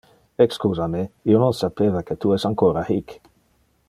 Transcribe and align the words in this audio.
Excusa 0.45 0.87
me, 0.93 1.03
io 1.33 1.43
non 1.43 1.53
sapeva 1.59 2.03
que 2.07 2.17
tu 2.25 2.35
es 2.39 2.47
ancora 2.53 2.87
hic. 2.89 3.15